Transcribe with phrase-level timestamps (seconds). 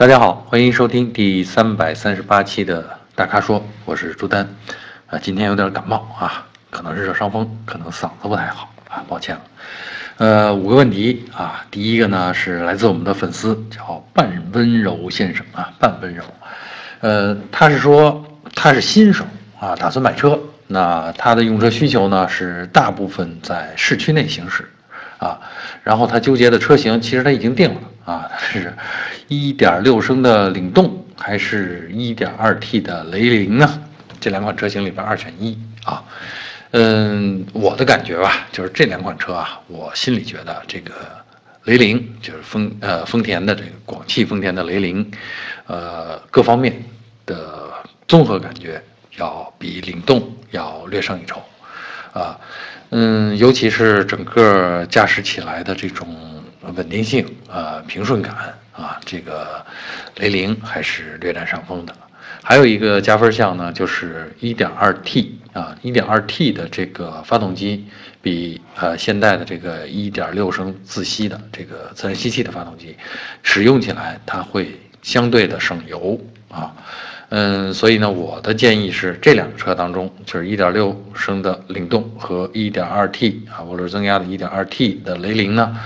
[0.00, 2.82] 大家好，欢迎收听第三百三十八期的
[3.14, 4.48] 大咖说，我是朱丹。
[5.06, 9.42] 啊，今天有点感冒啊，可能是热伤风，可能嗓子不太好啊，抱歉了。
[10.16, 16.24] 呃，五个问题啊，第一个呢是来自我们的粉丝，叫半温柔先生啊，半温柔。
[17.00, 19.26] 呃，他是说他是新手
[19.60, 20.40] 啊，打算买车。
[20.66, 24.66] 那他的用车需求呢是大部分在市区内行驶
[25.18, 25.38] 啊，
[25.84, 27.80] 然后他纠结的车型其实他已经定了
[28.10, 28.74] 啊，是。
[29.28, 33.80] 一点六升的领动还是一点二 T 的雷凌呢？
[34.18, 36.02] 这两款车型里边二选一啊。
[36.72, 40.92] 嗯，我的感觉吧，就是这两款车啊，我心里觉得这个
[41.64, 45.08] 雷凌就是丰呃丰田的这个广汽丰田的雷凌，
[45.66, 46.82] 呃各方面
[47.26, 47.70] 的
[48.08, 48.82] 综合感觉
[49.18, 51.40] 要比领动要略胜一筹
[52.12, 52.36] 啊。
[52.90, 56.08] 嗯，尤其是整个驾驶起来的这种
[56.76, 58.54] 稳定性啊平顺感。
[58.72, 59.62] 啊，这个
[60.16, 61.94] 雷凌还是略占上风的。
[62.42, 67.86] 还有一个加分项呢，就是 1.2T 啊，1.2T 的这个发动机
[68.22, 72.96] 比呃现代的这个1.6升自吸的这个自然吸气的发动机
[73.42, 76.18] 使用起来它会相对的省油
[76.48, 76.72] 啊。
[77.28, 85.76] 嗯，所以呢，我的建议是这两个车当中，就是1.6升的领动和 1.2T 啊涡轮增压的 1.2T 的雷凌呢，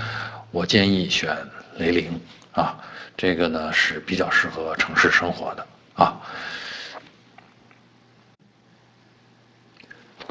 [0.55, 1.35] 我建议选
[1.79, 2.17] 雷凌。
[2.53, 2.79] 啊，
[3.17, 6.21] 这个呢是比较适合城市生活的啊。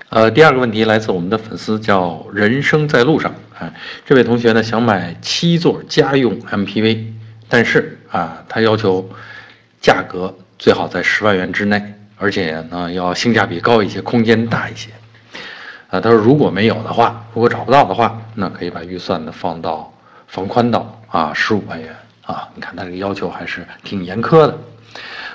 [0.08, 3.34] 呃，第二个问题来自我们的粉丝，叫人生在路上。
[3.58, 3.70] 哎，
[4.06, 7.12] 这位同学呢想买七座家用 MPV，
[7.47, 9.06] 但是啊，他要求
[9.83, 14.89] 价格最好在十万元之内，而且呢要性价比高一些，空间大一些。
[15.91, 19.92] 啊，他说如果没有的话，如果找不到的话，那可以把预算呢放到
[20.34, 21.94] 放宽到啊十五万元。
[22.27, 24.58] 啊，你看他这个要求还是挺严苛的。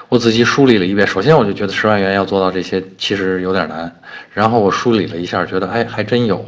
[0.10, 3.96] 我仔细梳理了一遍，首先我就觉得十万元要做到这些其实有点难。
[4.34, 6.44] 然后我梳理了一下，觉得哎还真有。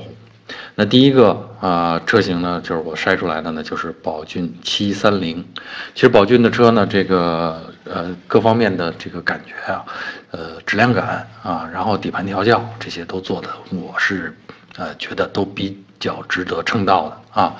[0.73, 5.45] 那第一个啊车型呢，就是我筛出来的呢，就是宝骏七三零。
[5.94, 9.85] 其实宝骏的车呢，这个呃各方面的这个感觉啊，
[10.31, 14.35] 呃质量感啊，然后底盘调教这些都做的，我是
[14.78, 17.56] 呃觉得都比较值得称道的啊。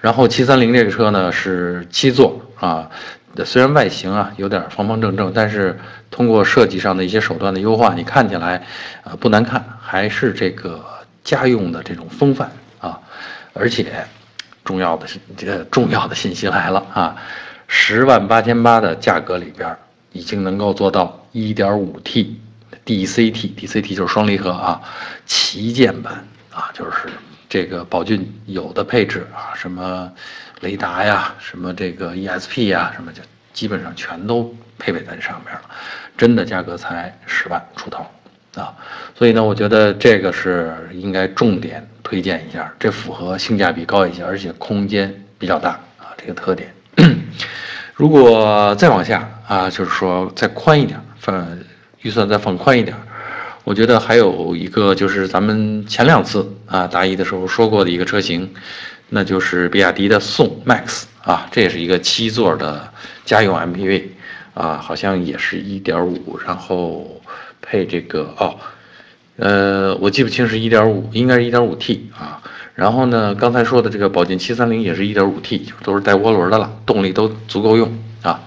[0.00, 2.88] 然后七三零这个车呢是七座啊，
[3.44, 5.76] 虽然外形啊有点方方正正，但是
[6.10, 8.64] 通过设计上的一些手段的优化，你看起来
[9.02, 10.84] 啊不难看，还是这个
[11.24, 13.00] 家用的这种风范啊。
[13.52, 14.06] 而且
[14.64, 17.16] 重要的是，这重要的信息来了啊，
[17.66, 19.76] 十万八千八的价格里边
[20.12, 22.38] 已经能够做到一点五 T
[22.84, 24.80] DCT，DCT 就是双离合啊，
[25.26, 27.08] 旗舰版啊，就是。
[27.56, 30.12] 这个宝骏有的配置啊，什么
[30.60, 33.22] 雷达呀，什么这个 ESP 呀，什么就
[33.54, 35.62] 基本上全都配备在上面了，
[36.18, 38.04] 真的价格才十万出头
[38.56, 38.76] 啊，
[39.16, 46.70] 所以呢，我觉得这个是应该重点推荐一下，这符合性价比高一些，而且空间比较大啊，这个特点。
[47.96, 51.58] 如果再往下啊，就是说再宽一点，放
[52.02, 52.94] 预算再放宽一点。
[53.66, 58.48] 我觉得还有一个就是咱们前两次啊答疑的时候说过的一个车型，
[59.08, 62.88] 那就是比亚迪的宋 MAX 啊，这也是一个七座的
[63.24, 64.04] 家用 MPV
[64.54, 67.20] 啊，好像也是一点五，然后
[67.60, 68.54] 配这个哦，
[69.34, 72.40] 呃，我记不清是一点五，应该是一点五 T 啊。
[72.76, 78.40] 然后呢，刚才说的这个宝骏七三零也是一点五 T，都是带涡轮的了，动力都足够用啊。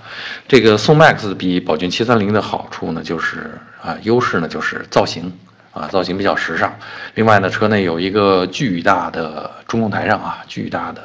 [0.50, 5.32] 这个宋 MAX 比宝骏七三零的好处呢，就是啊，优势呢就是造型
[5.72, 6.76] 啊，造型比较时尚。
[7.14, 11.04] 另外呢，车内有一个巨大的中控台上啊，巨大的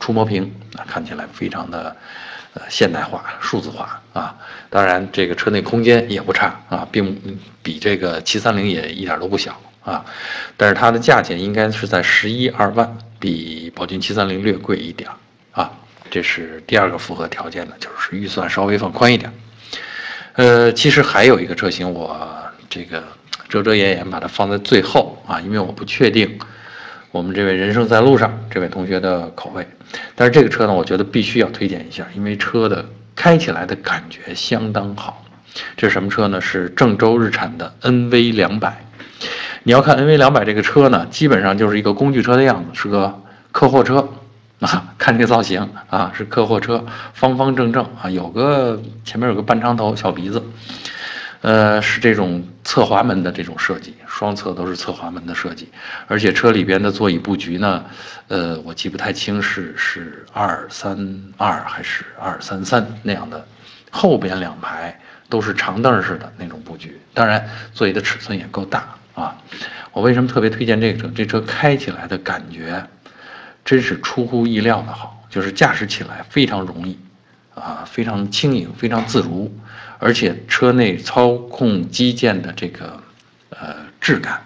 [0.00, 1.94] 触摸屏啊，看起来非常的
[2.54, 4.34] 呃现代化、数字化啊。
[4.68, 7.16] 当然，这个车内空间也不差啊，并
[7.62, 9.56] 比这个七三零也一点都不小。
[9.84, 10.04] 啊，
[10.56, 15.08] 但是它的价钱应该是在十一二万，比宝骏七三零略贵一点
[15.52, 15.70] 啊。
[16.10, 19.32] 这是第二个符合条件的，就是预算稍微放宽一点。
[20.34, 22.28] 呃，其实还有一个车型，我
[22.68, 23.02] 这个
[23.48, 26.38] 遮遮掩掩把它放在最后啊，因为我不确定
[27.10, 29.66] 我们这位人生在路上这位同学的口味。
[30.14, 32.84] 但是这个车呢，我觉得必须要推荐一下，因为车的
[33.14, 35.24] 开起来的感觉相当好。
[35.76, 36.40] 这什么车呢？
[36.40, 38.84] 是郑州日产的 NV 两百。
[39.64, 43.20] 你要看 NV 两百这个车呢，基本上就是一个工具车的样子，是个
[43.50, 44.08] 客货车
[44.60, 44.94] 啊。
[44.96, 46.84] 看这个造型啊，是客货车，
[47.14, 50.42] 方方正正啊，有个前面有个半长头小鼻子，
[51.40, 55.68] 呃，是这种侧滑门的这种设计，双侧都是侧滑门的设计，
[56.06, 57.84] 而且车里边的座椅布局呢，
[58.28, 63.44] 呃，我记不太清是是二三二还是二三三那样的
[63.90, 69.34] 后边两排都是长凳式的那种布局，当然座椅的尺寸也够大啊。
[69.92, 71.10] 我为什么特别推荐这个车？
[71.14, 72.86] 这车开起来的感觉
[73.64, 76.98] 真是出乎意料的好，就是驾驶起来非常容易
[77.54, 79.52] 啊，非常轻盈，非常自如，
[79.98, 83.02] 而且车内操控机件的这个
[83.50, 84.42] 呃质感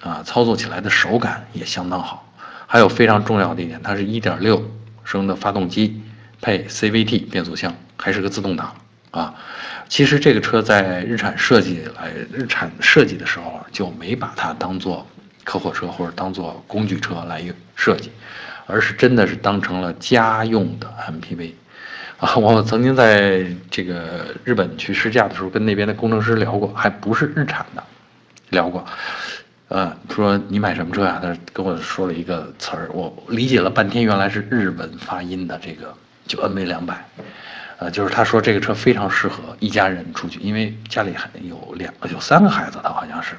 [0.00, 2.22] 啊，操作起来的手感也相当好。
[2.66, 4.62] 还有非常重要的一点，它是1.6
[5.04, 6.02] 升的发动机，
[6.40, 8.74] 配 CVT 变速箱，还是个自动挡
[9.12, 9.34] 啊。
[9.88, 15.06] 其实这个车在日产设计来日产设计的时候就没把它当做
[15.46, 17.40] 客货车或者当做工具车来
[17.76, 18.10] 设计，
[18.66, 21.52] 而是真的是当成了家用的 MPV
[22.18, 22.34] 啊。
[22.36, 27.84] 我曾经在这个日本去试驾的时候，跟那边的工程师聊过，还不是日产的，
[28.50, 28.84] 聊过。
[29.68, 31.20] 呃，说你买什么车呀？
[31.22, 35.94] 他跟我说了一个词儿，我理解了半天，原来是日文发音的这个，
[36.26, 37.04] 就 NV 两百，
[37.78, 43.34] 呃，就是他说这个车非常适合一家人出去，因为家里还有两个有三个孩子，他好像是，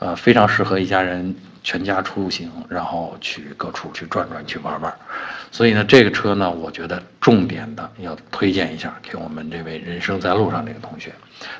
[0.00, 1.36] 呃，非常适合一家人。
[1.62, 4.90] 全家出行，然后去各处去转转，去玩玩。
[5.52, 11.12] 所以呢，这个车呢，我觉得重点的要推荐一下给我们这位人生在路上这个同学。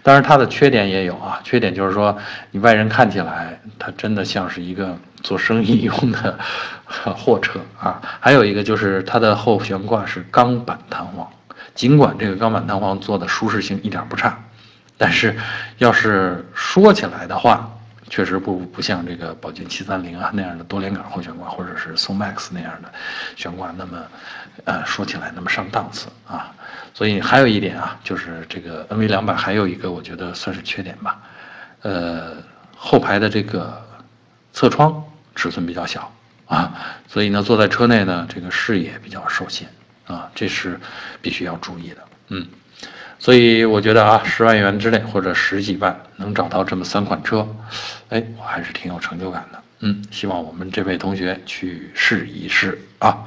[0.03, 2.17] 当然，它的缺点也有啊，缺点就是说，
[2.51, 6.39] 你外人看起来，它真的像是一个做生意用的
[6.95, 8.01] 货车啊。
[8.21, 11.31] 还有一个就是它的后悬挂是钢板弹簧，
[11.75, 14.43] 尽管这个钢板弹簧做的舒适性一点不差，
[14.97, 15.37] 但是
[15.77, 17.71] 要是说起来的话。
[18.11, 22.93] 确实不不像这个宝骏七三零啊那样的多连杆后悬挂，或者是宋 MAX 那样的
[23.37, 24.07] 悬挂那么，
[24.65, 26.53] 呃，说起来那么上档次啊。
[26.93, 31.23] 所以还有一点啊，就是这个 NV 两百还有一个我觉得算是缺点吧，
[31.83, 32.37] 呃，
[32.77, 33.81] 后排的这个
[34.53, 35.03] 侧窗
[35.37, 36.13] 尺寸比较小
[36.47, 36.75] 啊，
[37.07, 39.69] 所以呢坐在车内呢这个视野比较受限
[40.07, 40.79] 啊，这是
[41.23, 42.47] 必须要注意的，嗯。
[43.21, 47.47] 所以我觉得啊，十万元之内或者十几万能找到这么三款车，
[48.09, 49.63] 哎，我还是挺有成就感的。
[49.81, 53.27] 嗯，希望我们这位同学去试一试啊。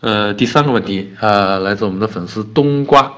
[0.00, 3.12] 呃，第三个问题，呃，来自我们的粉丝冬瓜，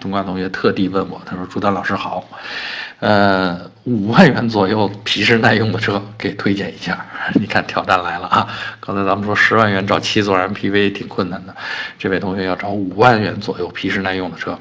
[0.00, 2.24] 冬瓜同学特地问我，他说：“朱丹老师好。”
[3.00, 7.02] 呃，五万元左右皮实耐用的车给推荐一下。
[7.40, 8.46] 你看挑战来了啊！
[8.78, 11.56] 刚才咱们说十万元找七座 MPV 挺困难的，
[11.98, 14.58] 这位同学要找五万元左右皮实耐用的车。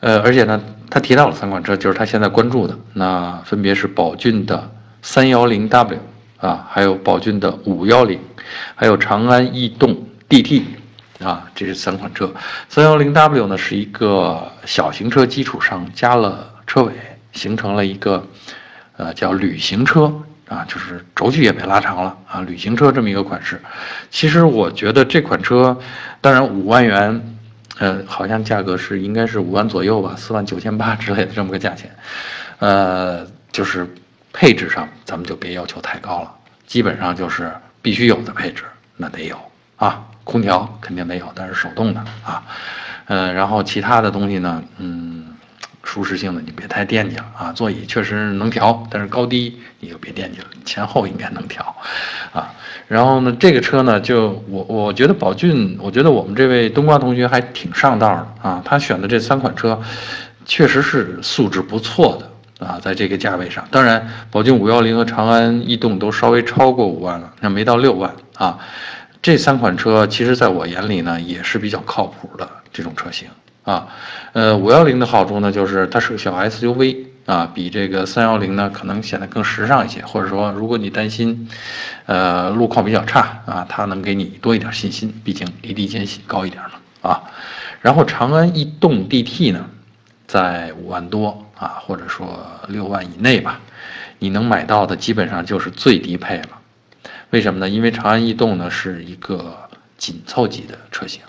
[0.00, 4.70] 呃，而且呢，他提到了三款车，就是他现在关注的，那分别是宝骏的
[5.00, 5.98] 三幺零 W
[6.40, 8.20] 啊，还有宝骏的五幺零，
[8.74, 9.96] 还有长安逸动
[10.28, 10.62] DT
[11.20, 12.32] 啊，这是三款车。
[12.68, 16.92] 三幺零 W 呢是一个小型车基础上加了车尾。
[17.34, 18.26] 形成了一个，
[18.96, 20.12] 呃，叫旅行车
[20.48, 23.60] 啊，就是轴距也被拉长了啊，旅行车这么一个款式。
[24.10, 25.78] 其实我觉得这款车，
[26.20, 27.38] 当然五万元，
[27.78, 31.94] 呃，好像价格是应该是五万左右吧，四万九千八之类的这么个价钱，
[32.58, 33.86] 呃，就是
[34.32, 36.34] 配置上咱们就别要求太高了，
[36.66, 38.64] 基本上就是必须有的配置
[38.96, 39.38] 那得有
[39.76, 42.42] 啊，空调肯定得有，但是手动的啊，
[43.06, 45.24] 嗯，然后其他的东西呢，嗯。
[45.84, 51.64] 舒适性的你别太惦记了啊，座椅确实能调，但是高低你就别惦记了，前后应该能调，
[52.30, 52.52] 啊，
[52.88, 59.80] 然后呢，这个车呢，就我我觉得宝骏，我觉得我们这位冬瓜同学还挺上道的啊，他选的这三款车，
[60.44, 68.58] 确实是素质不错的啊，在这个价位上，当然宝骏五幺零和长安逸动都稍微超过五万了，那没到六万啊，
[69.20, 73.28] 这三款车其实在我眼里呢也是比较靠谱的这种车型。
[73.64, 73.86] 啊，
[74.32, 81.46] 呃，五幺零的好处呢，就是它是个小 SUV 啊，比这个三幺零呢可能显得更时尚一些，或者说，如果你担心，
[82.06, 87.20] 呃，路况比较差啊，它能给你多一点信心，毕竟离地间隙高一点嘛啊。
[87.82, 89.66] 然后长安逸动 DT 呢，
[90.26, 93.60] 在五万多啊，或者说六万以内吧，
[94.18, 96.57] 你能买到的基本上就是最低配了。
[97.30, 97.68] 为什么呢？
[97.68, 99.54] 因为长安逸动呢是一个
[99.96, 101.22] 紧凑级的车型。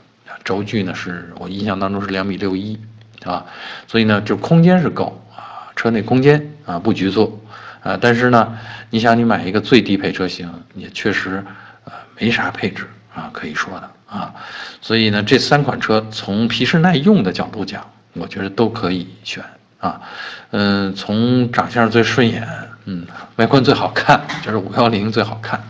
[0.45, 2.79] 轴距呢是我印象当中是两米六一，
[3.25, 3.45] 啊，
[3.87, 7.43] 所以呢就空间是够啊，车内空间啊不局促，
[7.83, 8.57] 啊，但是呢，
[8.89, 11.43] 你想你买一个最低配车型也确实
[11.83, 14.33] 呃没啥配置啊可以说的啊，
[14.81, 19.43] 所以呢这三款车从皮实耐用的角度讲，我觉得都可以选
[19.79, 20.01] 啊，
[20.51, 22.47] 嗯，从长相最顺眼，
[22.85, 25.61] 嗯，外观最好看，就是五幺零最好看。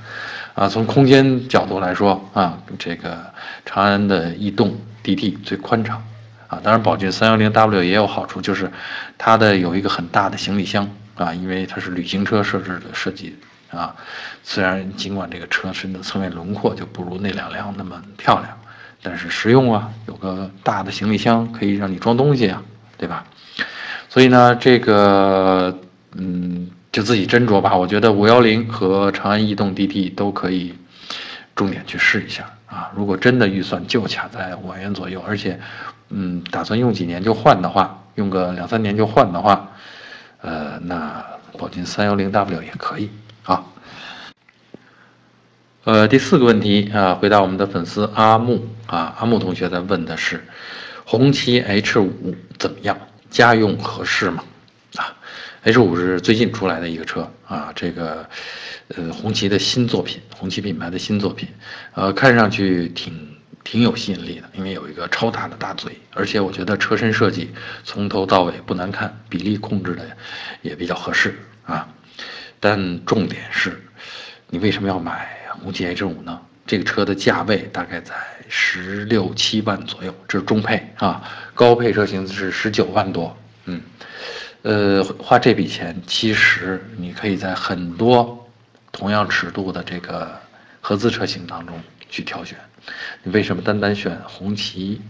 [0.59, 3.17] 啊，从空间角度来说啊，这个
[3.65, 6.03] 长安的逸动 DT 最宽敞，
[6.49, 8.69] 啊，当然宝骏三幺零 W 也有好处，就是
[9.17, 10.85] 它的有一个很大的行李箱
[11.15, 13.37] 啊，因为它是旅行车设置的设计
[13.71, 13.95] 啊，
[14.43, 18.49] 虽然尽管这个车身的侧面轮廓就不如那两辆那么漂亮，
[19.01, 22.61] 但是实用啊，有个大的行李箱可以让你装东西啊，
[22.97, 23.23] 对吧？
[24.09, 25.79] 所以呢，这个
[26.15, 27.75] 嗯，就自己斟酌吧。
[27.75, 30.73] 我觉得五幺零和长安逸动 DT 都可以
[31.55, 32.91] 重点去试一下啊。
[32.95, 35.59] 如果真的预算就卡在五万元左右，而且
[36.09, 39.71] 嗯，打算用几年就换的话，用个两三年就换的话，
[40.41, 41.23] 呃，那
[41.57, 43.09] 宝骏三幺零 W 也可以
[43.43, 43.63] 啊。
[45.83, 50.43] 呃，第四个问题啊，回答我们的粉丝阿木啊，阿木同学在问的是，
[51.05, 52.97] 红旗 H 五怎么样？
[53.29, 54.43] 家用合适吗？
[54.95, 55.13] 啊
[55.63, 58.27] ，H 五是最近出来的一个车啊，这个
[58.95, 61.47] 呃红旗的新作品，红旗品牌的新作品，
[61.93, 63.13] 呃，看上去挺
[63.63, 67.51] 挺有吸引力的，因为有一个超大的大嘴，而且我觉得车身设计
[67.83, 70.05] 从头到尾不难看，比例控制的
[70.61, 71.87] 也比较合适啊。
[72.59, 73.81] 但重点是，
[74.49, 75.37] 你为什么要买？
[75.61, 76.39] 红旗 H 五呢？
[76.65, 78.13] 这个车的价位大概在
[78.47, 81.21] 十六七万左右，这是中配啊，
[81.53, 83.35] 高配车型是十九万多。
[83.65, 83.81] 嗯，
[84.61, 88.49] 呃，花这笔钱，其实你可以在很多
[88.91, 90.37] 同样尺度的这个
[90.81, 92.57] 合资车型当中去挑选。
[93.23, 95.01] 你为什么单单选红旗？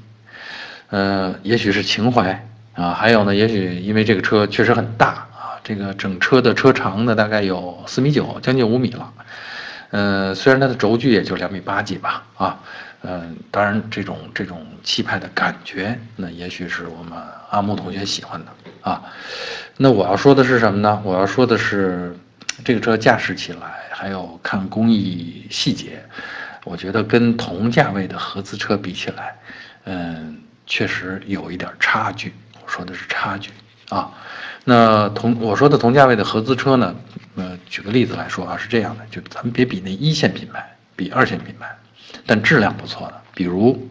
[0.89, 9.13] 呃，也许是情怀啊，还有呢，也许因为这个车确实很大啊，这个整车的车长呢大概有四米九，将近五米了。
[9.91, 12.59] 嗯，虽然它的轴距也就两米八几吧，啊，
[13.01, 17.17] 嗯，当然这种这种气派的感觉，那也许是我们
[17.49, 18.51] 阿木同学喜欢的
[18.89, 19.03] 啊。
[19.77, 21.01] 那我要说的是什么呢？
[21.05, 22.15] 我要说的是，
[22.65, 26.03] 这个车驾驶起来，还有看工艺细节，
[26.65, 29.35] 我觉得跟同价位的合资车比起来，
[29.85, 32.33] 嗯，确实有一点差距。
[32.61, 33.51] 我说的是差距
[33.89, 34.11] 啊。
[34.65, 36.93] 那同我说的同价位的合资车呢？
[37.35, 41.73] 呃，举个例子来说啊，是这样的，就咱们别比那一线品牌，比二线品牌，
[42.25, 43.87] 但质量不错的，比如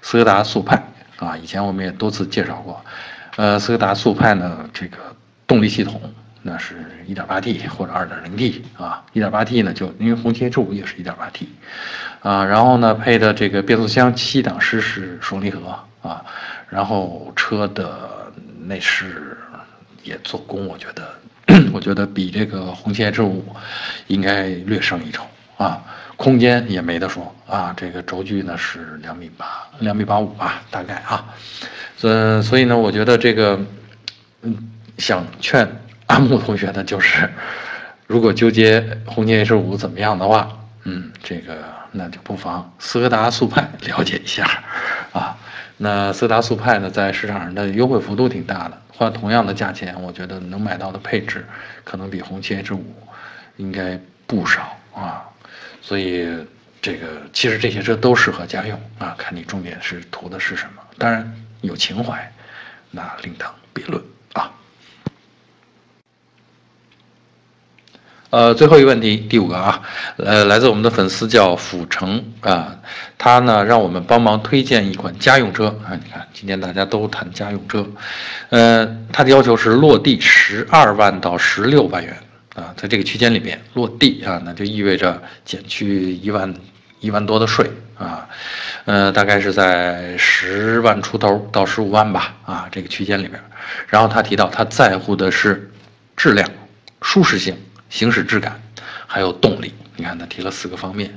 [0.00, 0.80] 斯柯达速派
[1.16, 2.80] 啊，以前我们也多次介绍过。
[3.38, 4.98] 呃，斯柯达速派呢，这个
[5.46, 6.02] 动力系统
[6.42, 6.74] 那是
[7.06, 11.48] 一点八 T 或者二点零 T 啊，一点八 T 呢就因为红旗 H 五也是一点八 T
[12.20, 15.60] 啊，然后呢配的这个变速箱七档湿式双离合
[16.02, 16.24] 啊，
[16.68, 18.32] 然后车的
[18.64, 19.38] 内饰。
[20.04, 21.06] 也做工，我觉得，
[21.70, 23.44] 我觉得比这个红旗 H 五
[24.06, 25.22] 应该略胜一筹
[25.58, 25.82] 啊，
[26.16, 31.26] 空间也没得说啊，这个轴距呢是两米八，两米八五吧，大概啊，
[31.98, 33.60] 所所以呢，我觉得这个，
[34.42, 34.56] 嗯，
[34.98, 35.68] 想劝
[36.06, 37.28] 阿木同学呢，就是
[38.06, 41.58] 如果纠结红旗 H 五怎么样的话，嗯，这个
[41.90, 44.48] 那就不妨斯柯达速派了解一下
[45.12, 45.36] 啊。
[45.76, 51.44] 那斯柯达速派呢，在市场上的优惠幅度挺大的，花同样的价钱，我觉得能买到的配置，
[51.82, 52.94] 可能比红旗 H 五
[53.56, 55.24] 应该不少啊。
[55.82, 56.28] 所以
[56.80, 60.82] 这个其实这些车都适合家用啊，看你重点是图的是什么。
[60.96, 62.32] 当然有情怀，
[62.90, 64.50] 那另当别论啊。
[68.30, 69.82] 呃，最后一个问题，第五个啊，
[70.18, 72.78] 呃，来自我们的粉丝叫阜成啊，
[73.16, 77.86] 他呢让我们帮忙推荐一款家用车啊，你看今天大家都谈家用车，
[78.50, 82.14] 呃，他的要求是落地十二万到十六万元
[82.54, 86.54] 啊，在这个区间里边落地啊，那就意味着减去一万
[87.00, 88.28] 一万多的税啊，
[88.84, 93.40] 呃，大概是在十万出头到十五万吧啊，这个区间里边，
[93.86, 95.70] 然后他提到他在乎的是
[96.16, 96.48] 质量、
[97.02, 97.56] 舒适性。
[97.90, 98.60] 行驶质感，
[99.06, 101.10] 还有动力，你看他提了四个方面，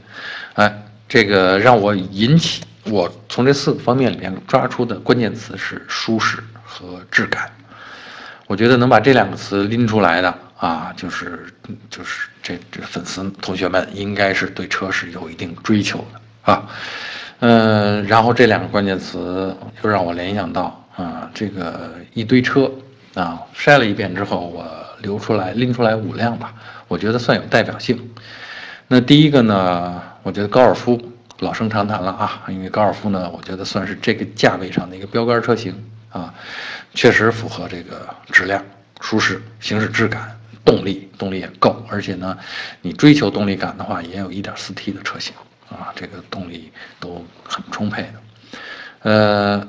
[0.54, 0.74] 哎，
[1.06, 7.52] 这个让我引起我从这四个方面里面抓出的关键词是舒适和质感。
[8.48, 11.46] 我觉得能把这两个词拎出来的啊，就是
[11.90, 16.70] 就是这这粉丝同学们应该是对车是有一定追求的啊，
[17.40, 19.54] 嗯，然后这两个关键词
[19.84, 22.72] 又让我联想到啊，这个一堆车
[23.16, 24.66] 啊筛了一遍之后我。
[25.02, 26.54] 留出来拎出来五辆吧，
[26.88, 28.00] 我觉得算有代表性。
[28.88, 31.02] 那第一个呢，我觉得高尔夫
[31.40, 35.74] 老生常谈了啊，因为高尔夫呢，我觉得算是这个价位上的一个标杆车型
[36.12, 36.32] 啊，
[36.94, 38.64] 确实符合这个质量、
[39.02, 42.38] 舒适、行驶质感、动力，动力也够，而且呢，
[42.82, 45.34] 你追求动力感的话，也有一点四 T 的车型
[45.70, 48.60] 啊，这个动力都很充沛的。
[49.02, 49.68] 呃，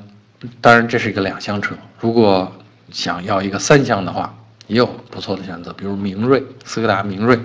[0.61, 2.53] 当然这是一个两厢车，如果
[2.93, 4.33] 想要一个三厢的话。
[4.69, 7.39] 也有不错的选择，比如明锐，斯柯达明锐，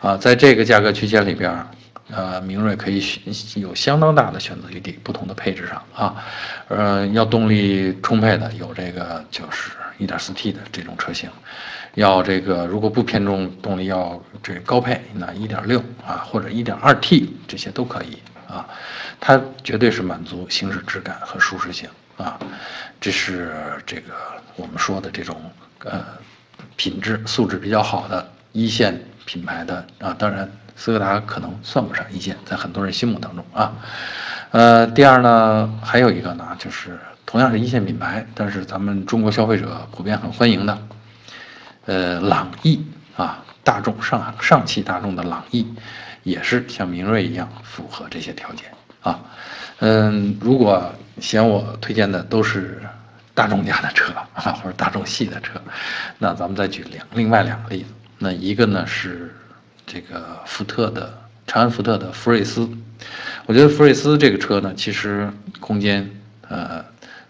[0.00, 1.66] 啊，在这个价格区间里边，
[2.10, 3.22] 呃，明锐可以选
[3.62, 6.16] 有相当大的选择余地，不同的配置上啊，
[6.66, 11.30] 呃，要动力充沛的有这个就是 1.4T 的这种车型，
[11.94, 18.66] 要这个如果不偏重动力要这高配，那1.6啊或者 1.2T 这些都可以啊，
[19.20, 22.38] 它绝对是满足行驶质感和舒适性啊，
[23.00, 23.52] 这是
[23.86, 24.14] 这个
[24.56, 25.36] 我们说的这种
[25.84, 26.04] 呃
[26.76, 33.72] 品质素质比较好的一线品牌的啊，当然斯柯达可能算不上一线，在很多人心目当中啊，
[34.52, 40.78] 呃，第二呢，还有一个呢，就是同样是一线品牌，但是咱们中国消费者普遍很欢迎的，
[41.84, 42.82] 呃，朗逸
[43.16, 43.44] 啊。
[43.62, 45.66] 大众上上汽大众的朗逸，
[46.22, 48.64] 也是像明锐一样符合这些条件
[49.02, 49.20] 啊。
[49.80, 52.80] 嗯，如果嫌我推荐的都是
[53.34, 55.60] 大众家的车 啊，或者大众系的车，
[56.16, 57.90] 那咱们再举两另外两个例子。
[58.16, 59.36] 那一个呢是
[59.86, 61.12] 这个福特的
[61.46, 62.66] 长安福特的福睿斯，
[63.44, 65.30] 我觉得福睿斯这个车呢，其实
[65.60, 66.10] 空间
[66.48, 66.82] 呃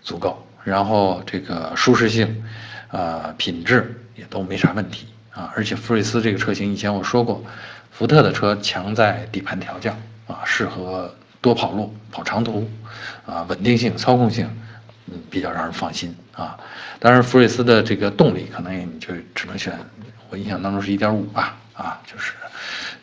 [0.08, 2.42] 足够，然后这个舒适性，
[2.90, 5.06] 呃品质也都没啥问题。
[5.32, 7.44] 啊，而且福睿斯这个车型以前我说过，
[7.90, 9.94] 福特的车强在底盘调教
[10.26, 12.66] 啊，适合多跑路、跑长途，
[13.26, 14.50] 啊，稳定性、操控性，
[15.06, 16.58] 嗯，比较让人放心啊。
[16.98, 19.78] 当然，福睿斯的这个动力可能你就只能选，
[20.30, 22.32] 我印象当中是一点五吧，啊，就是，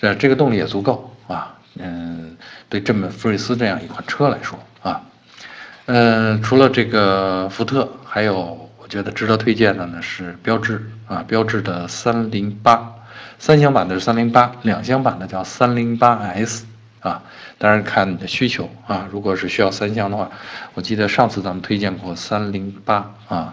[0.02, 2.36] 这这个动力也足够啊，嗯，
[2.68, 5.02] 对这么福睿斯这样一款车来说啊，
[5.86, 8.62] 嗯，除了这个福特，还有。
[8.78, 12.94] 我觉得值得推荐的呢是标致啊，标致的三零八，
[13.40, 16.68] 三厢版的是三零八，两厢版的叫三零八 S
[17.00, 17.24] 啊。
[17.58, 20.30] 当然看你的需求啊，如果是需要三厢的话，
[20.76, 23.52] 我记得上次咱们推荐过三零八啊，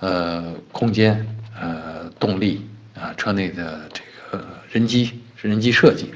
[0.00, 1.26] 呃，空间
[1.58, 6.12] 呃动力啊，车内的这个人机人机设计，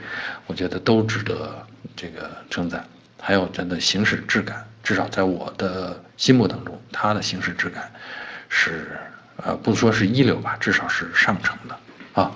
[0.47, 2.85] 我觉得都值得这个称赞。
[3.19, 7.93] 还有真的行驶质感，至少在我的心目当中，它的行驶质感。
[8.49, 8.99] 是，
[9.37, 11.79] 呃，不说是一流吧，至少是上乘的，
[12.15, 12.33] 啊，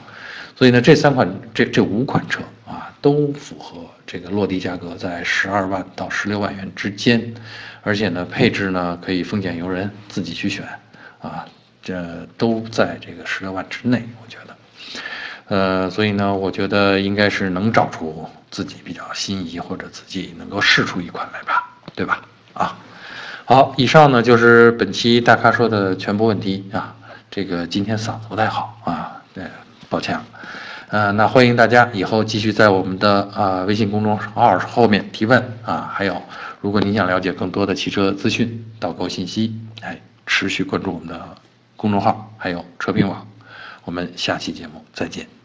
[0.55, 7.33] 所以呢，这三款这这五款车啊，都符合这个落地价格在十二万到十六万元之间，
[7.81, 10.69] 而且呢，配置呢可以丰俭由人自己去选，
[11.23, 11.47] 啊，
[11.83, 14.57] 这都在这个十六万之内，我觉得，
[15.47, 22.23] 呃，所以呢，我觉得应该是能找出自己比较心仪或者自己能够试出一款来吧，对吧？
[22.55, 22.79] 啊。
[23.45, 26.95] 好，以上呢就是本期大咖说的全部问题啊。
[27.31, 29.45] 这个今天嗓子不太好啊，对，
[29.89, 30.19] 抱歉。
[30.89, 35.91] 呃，那欢迎大家以后继续在我们的啊微信公众号后面提问啊。
[35.93, 36.23] 还有，
[36.61, 41.21] 如果您想了解更多的汽车资讯、导购信息，哎，持续关注我们的
[41.77, 43.27] 公众号，还有车评网。
[43.85, 45.42] 我们下期节目再见。